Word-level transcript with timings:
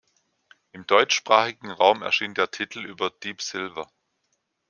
Im 0.71 0.87
deutschsprachigen 0.87 1.69
Raum 1.69 2.01
erschien 2.01 2.33
der 2.33 2.49
Titel 2.49 2.79
über 2.83 3.11
Deep 3.11 3.39
Silver. 3.39 3.87